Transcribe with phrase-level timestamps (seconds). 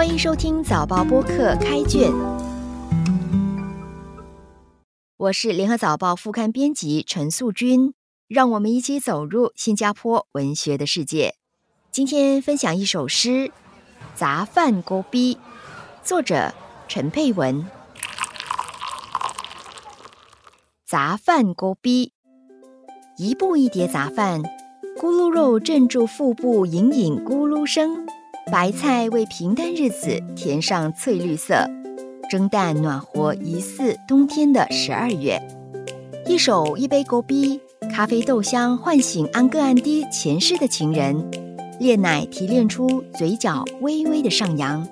[0.00, 2.10] 欢迎收听早报播客开卷，
[5.18, 7.92] 我是联合早报副刊编辑陈素君，
[8.26, 11.34] 让我们一起走入新加坡文学的世界。
[11.92, 13.28] 今天分享一首诗
[14.14, 15.34] 《杂饭勾逼》，
[16.02, 16.54] 作者
[16.88, 17.66] 陈佩文。
[20.86, 22.14] 杂饭勾逼，
[23.18, 24.42] 一步一碟杂饭，
[24.98, 28.06] 咕噜肉镇住腹部，隐隐咕噜声。
[28.50, 31.64] 白菜为平淡日子添上翠绿色，
[32.28, 35.40] 蒸蛋暖和，疑似冬天的十二月。
[36.26, 37.60] 一手一杯勾逼，
[37.92, 41.30] 咖啡豆香唤醒安哥安迪前世的情人，
[41.78, 44.86] 炼奶提炼出嘴角微微的上扬，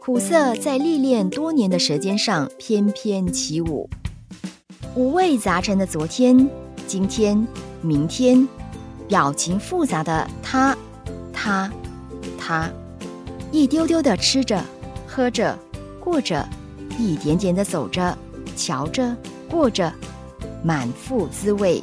[0.00, 3.86] 苦涩在历练多年的舌尖上翩翩起舞。
[4.94, 6.48] 五味杂陈的昨天、
[6.86, 7.46] 今天、
[7.82, 8.48] 明天，
[9.06, 10.74] 表情复杂的他、
[11.34, 11.70] 他、
[12.38, 12.72] 他。
[13.54, 14.60] 一丢丢的吃着，
[15.06, 15.56] 喝着，
[16.00, 16.44] 过着，
[16.98, 18.18] 一点点的走着，
[18.56, 19.16] 瞧着，
[19.48, 19.94] 过着，
[20.64, 21.80] 满腹滋味，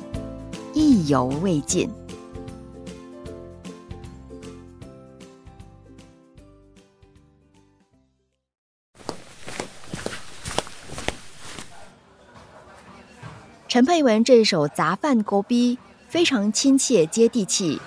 [0.73, 1.89] 意犹未尽。
[13.69, 15.77] 陈佩文这首杂饭狗逼
[16.09, 17.79] 非常亲切接地气，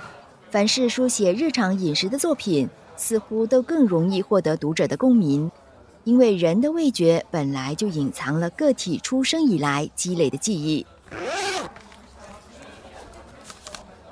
[0.51, 2.67] 凡是书写日常饮食的作品。
[2.97, 5.51] 似乎都更容易获得读者的共鸣，
[6.05, 10.87] 因为人的味觉本来就隐藏了个体出生以来积累的记忆。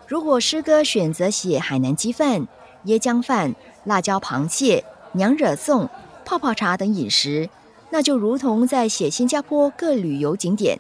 [0.06, 2.46] 如果诗歌选择写海南鸡饭、
[2.84, 5.88] 椰浆饭、辣椒螃蟹、娘惹粽、
[6.24, 7.48] 泡泡茶等饮食，
[7.90, 10.78] 那就如同在写新加坡各旅游景点。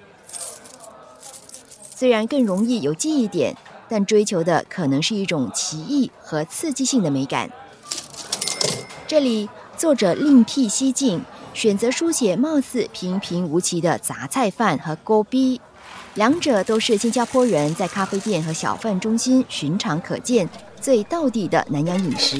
[1.94, 3.56] 虽然更容易有记忆点，
[3.88, 7.50] 但追求的可能是一种奇异和刺激性的美感。
[9.12, 9.46] 这里，
[9.76, 15.60] 作者另辟蹊径，选择书写貌似平平无奇的杂菜饭和锅逼，
[16.14, 20.48] 两者都是新加坡人在咖啡店和小贩中心寻常可见、
[20.80, 22.38] 最道地的南洋饮食。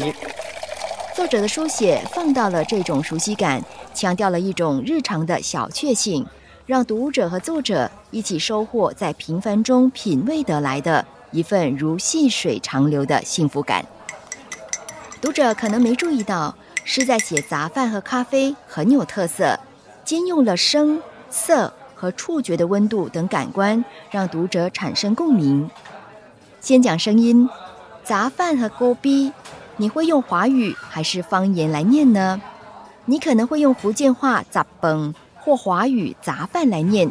[1.15, 6.27] 作者的书写放到了这种熟悉感，强调了一种日常的小确幸，
[6.65, 13.85] 让读者和作者一起收获在平凡中品味得来的一份如细水长流的幸福感。
[15.21, 16.53] 读者可能没注意到，
[16.85, 19.59] 是在写杂饭和咖啡很有特色，
[20.05, 21.01] 兼用了声、
[21.31, 25.71] 色和触觉的温度等感官，让读者产生共鸣。
[26.61, 27.49] 先讲声音，
[28.05, 29.33] 杂饭和勾逼，
[29.77, 32.41] 你会用华语还是方言来念呢？
[33.05, 37.11] 你可能会用福建话杂崩或华语杂饭来念。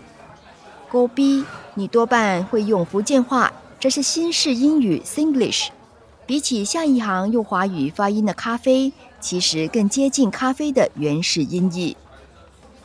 [0.90, 1.46] 勾逼，
[1.76, 5.70] 你多半会用福建话，这是新式英语 Singlish。
[6.26, 11.96] 比起下一行用华语发音的咖啡，其实更接近咖啡的原始音译。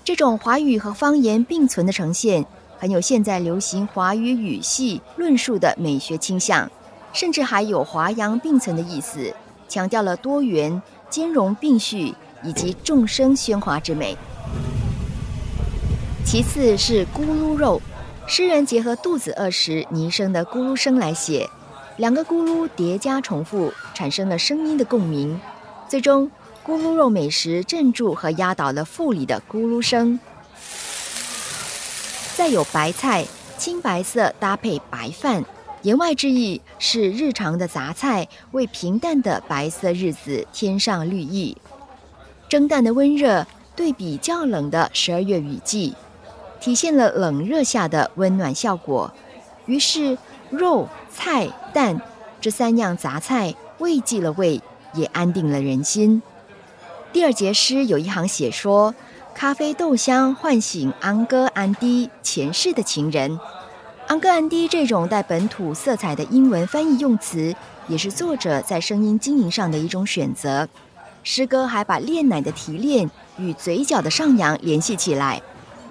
[0.05, 2.47] 这种华语和方言并存的呈现，
[2.79, 6.71] 很有现在流行华语语系论述的美学倾向，
[7.13, 9.35] 甚至还有华洋并存的意思，
[9.69, 10.81] 强调了多元、
[11.11, 12.15] 兼容并蓄
[12.45, 14.17] 以及众生喧哗之美。
[16.25, 17.81] 其次是咕噜肉，
[18.27, 21.49] 诗人结合肚子饿时泥声的咕噜声来写。
[21.97, 25.41] 两个咕噜叠加重复，产生了声音的共鸣，
[25.89, 26.31] 最终
[26.65, 30.19] 咕噜肉美食镇住和压倒了腹里的咕噜声。
[32.35, 33.25] 再有白菜，
[33.57, 35.45] 青白色搭配白饭，
[35.83, 41.57] 言外之意是日常的杂菜为平淡的白色日子添上绿意。
[42.49, 45.95] 蒸蛋的温热对比较冷的十二月雨季，
[46.61, 49.13] 体现了冷热下的温暖效果。
[49.67, 50.17] 于是。
[50.49, 52.01] 肉、菜、蛋
[52.41, 54.63] 这三样杂菜慰藉了胃，
[54.97, 56.23] 也安定了人心。
[57.13, 58.95] 第二节诗有一行写说
[59.35, 63.39] ：“咖啡豆香唤醒安哥安迪前世的情人。”
[64.09, 67.55] 安哥安迪这种带本土色彩的英文翻译用词，
[67.89, 70.69] 也是作者在声音经营上的一种选择。
[71.23, 75.43] 诗歌还把炼奶的提炼与嘴角的上扬联系起来。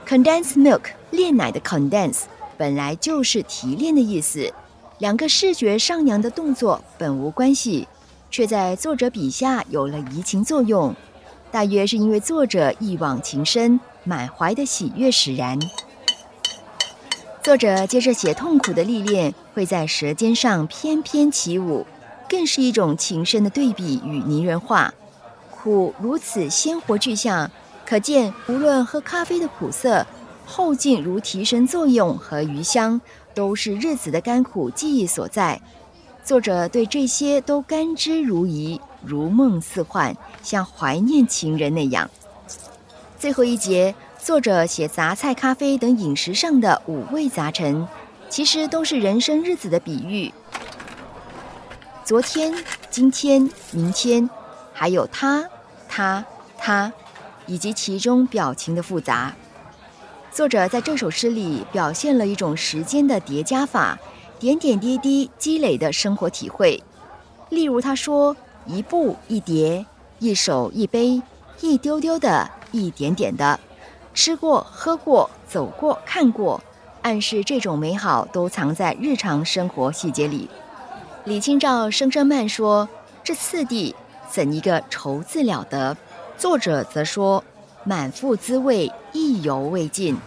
[0.08, 0.82] Condensed milk，
[1.12, 2.22] 炼奶的 condense。
[2.58, 4.54] 本来就是提炼的意思，
[5.00, 7.86] 两个视觉上扬的动作本无关系，
[8.36, 10.94] 却在作者笔下有了移情作用。
[11.54, 15.58] 大约是因为作者一往情深，满怀的喜悦使然。
[17.42, 21.88] 作者接着写痛苦的历练会在舌尖上翩翩起舞，
[22.28, 24.94] 更是一种情深的对比与拟人化。
[25.50, 27.50] 苦如此鲜活具象，
[27.86, 30.06] 可见无论喝咖啡的苦涩。
[30.46, 33.00] 后劲如提神作用和余香，
[33.34, 35.62] 都是日子的甘苦记忆所在。
[36.26, 40.12] 作者对这些都甘之如饴，如梦似幻，
[40.42, 42.10] 像怀念情人那样。
[43.20, 47.88] 最后一节，作者写杂菜、咖啡等饮食上的五味杂陈，
[48.28, 50.34] 其实都是人生日子的比喻。
[52.04, 52.52] 昨天、
[52.90, 54.28] 今天、明天，
[54.74, 55.48] 还有他、
[55.88, 56.26] 他、
[56.58, 56.92] 他，
[57.46, 59.32] 以及其中表情的复杂。
[60.32, 63.98] 作者在这首诗里表现了一种时间的叠加法，
[64.40, 66.82] 点点滴滴积累的生活体会。
[67.50, 68.36] 例如，他说
[68.66, 69.86] ：“一步一叠，
[70.20, 71.22] 一手一杯，
[71.62, 73.60] 一丢丢的，一点点的，
[74.14, 76.62] 吃过、喝过、走过、看过，
[77.02, 80.50] 暗示这种美好都藏在日常生活细节里。”
[81.26, 82.88] 李清照声声慢说
[83.24, 83.96] ：“这次第，
[84.30, 85.96] 怎一个愁字了得？”
[86.38, 87.44] 作者则说。
[87.88, 90.18] 满腹滋味，意犹未尽。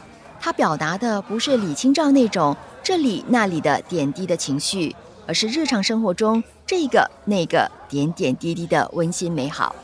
[0.40, 4.94] 他表达的不是李清照那种这里那里的点滴的情绪，
[5.26, 9.74] 而是日常生活中这个那个点点滴滴的温馨美好。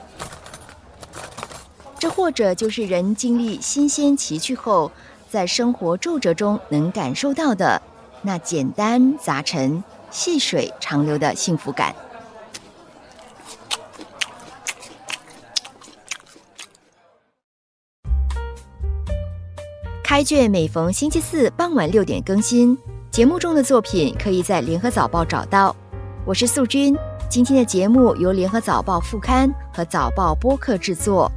[1.99, 4.93] 这或者就是人经历新鲜奇趣后，
[5.31, 7.81] 在生活皱褶中能感受到的
[8.23, 11.95] 那简单杂陈、细水长流的幸福感。
[20.14, 22.78] 开卷每逢星期四傍晚六点更新，
[23.11, 25.75] 节目中的作品可以在联合早报找到。
[26.25, 26.96] 我是素君，
[27.28, 31.28] 今天的节目由联合早报副刊和早报播客制作，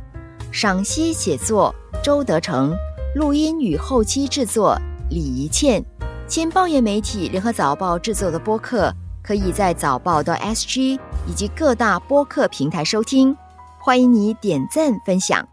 [0.52, 2.72] 赏析写作周德成，
[3.16, 5.84] 录音与后期制作李怡倩。
[6.28, 13.36] 千报业媒体联合早报制作的播客，可以在早报的 SG 以及各大播客平台收听，
[13.80, 15.44] 欢迎你点赞分享。